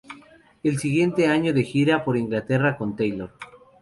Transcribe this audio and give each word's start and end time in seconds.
El 0.63 0.79
siguiente 0.79 1.27
año 1.27 1.49
estuvo 1.49 1.57
de 1.59 1.63
gira 1.63 2.03
por 2.03 2.17
Inglaterra 2.17 2.75
con 2.75 2.95
Taylor. 2.95 3.29